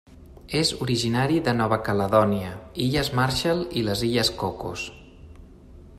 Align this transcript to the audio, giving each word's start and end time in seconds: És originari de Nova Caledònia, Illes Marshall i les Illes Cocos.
És 0.59 0.69
originari 0.85 1.35
de 1.47 1.53
Nova 1.59 1.79
Caledònia, 1.89 2.55
Illes 2.87 3.13
Marshall 3.21 3.63
i 3.83 3.87
les 3.91 4.05
Illes 4.09 4.33
Cocos. 4.43 4.91